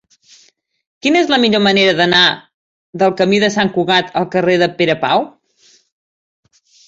Quina 1.05 1.19
és 1.25 1.27
la 1.33 1.37
millor 1.43 1.61
manera 1.65 1.91
d'anar 1.99 2.21
del 3.03 3.13
camí 3.21 3.41
de 3.45 3.51
Sant 3.57 3.71
Cugat 3.77 4.09
al 4.21 4.27
carrer 4.37 4.55
de 4.65 4.69
Pere 4.79 4.95
Pau? 5.07 5.27